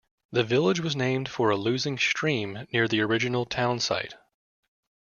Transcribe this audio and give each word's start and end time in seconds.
The 0.31 0.43
village 0.43 0.79
was 0.79 0.95
named 0.95 1.29
for 1.29 1.51
a 1.51 1.55
losing 1.55 1.95
stream 1.95 2.65
near 2.73 2.87
the 2.87 3.01
original 3.01 3.45
town 3.45 3.79
site. 3.79 4.15